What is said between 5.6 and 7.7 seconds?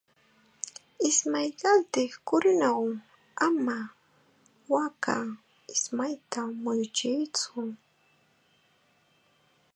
ismayta muyuchiytsu.